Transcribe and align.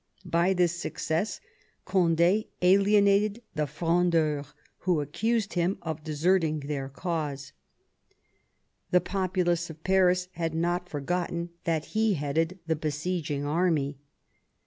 By 0.25 0.53
this 0.55 0.75
success 0.75 1.39
Gond6 1.85 2.47
alienated 2.63 3.43
the 3.53 3.67
Frondeurs, 3.67 4.55
who 4.79 4.99
accused 4.99 5.53
him 5.53 5.77
of 5.83 6.03
deserting 6.03 6.61
their 6.61 6.89
cause. 6.89 7.53
The 8.89 8.99
populace 9.01 9.69
of 9.69 9.83
Paris 9.83 10.27
had 10.31 10.55
not 10.55 10.89
forgotten 10.89 11.51
that 11.65 11.85
he 11.93 12.15
headed 12.15 12.53
80 12.53 12.53
MAZARIN 12.53 12.59
chap. 12.63 12.67
the 12.69 12.75
besieging 12.77 13.45
army. 13.45 13.99